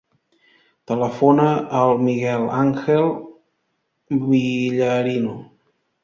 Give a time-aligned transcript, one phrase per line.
[0.91, 1.43] Telefona
[1.79, 3.05] al Miguel àngel
[4.23, 5.35] Villarino.